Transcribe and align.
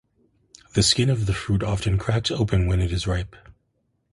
The 0.73 0.81
skin 0.81 1.11
of 1.11 1.27
the 1.27 1.33
fruit 1.35 1.61
often 1.61 1.99
cracks 1.99 2.31
when 2.31 2.81
it 2.81 2.91
is 2.91 3.05
ripe. 3.05 3.35